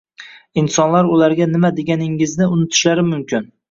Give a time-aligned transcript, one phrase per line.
[0.61, 3.53] Insonlar ularga nima deganingizni unutishlari mumkin.